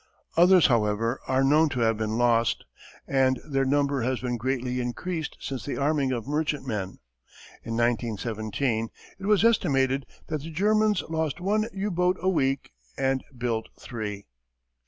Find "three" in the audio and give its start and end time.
13.79-14.25